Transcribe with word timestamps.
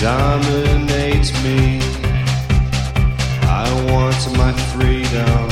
dominates 0.00 1.32
me. 1.42 1.80
I 3.42 3.66
want 3.90 4.22
my 4.36 4.52
freedom. 4.70 5.48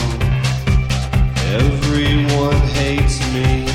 Everyone 1.59 2.61
hates 2.79 3.19
me. 3.35 3.67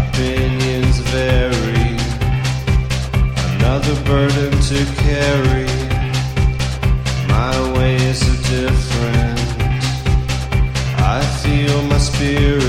Opinions 0.00 0.98
vary. 1.08 1.96
Another 3.56 3.96
burden 4.04 4.52
to 4.70 4.84
carry. 5.04 5.68
My 7.28 7.56
way 7.78 7.96
is 7.96 8.20
different. 8.50 9.40
I 10.98 11.22
feel 11.42 11.82
my 11.84 11.98
spirit. 11.98 12.67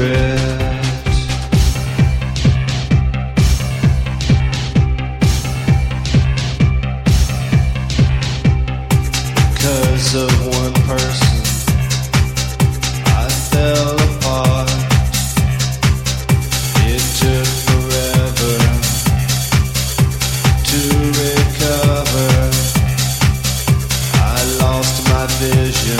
My 25.19 25.27
vision. 25.41 25.99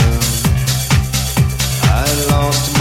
I 1.92 2.06
lost 2.32 2.79